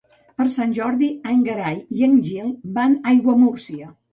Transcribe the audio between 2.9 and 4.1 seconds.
a Aiguamúrcia.